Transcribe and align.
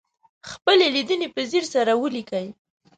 خپلې 0.51 0.85
لیدنې 0.95 1.27
په 1.35 1.41
ځیر 1.49 1.63
سره 1.73 1.91
ولیکئ. 2.01 2.47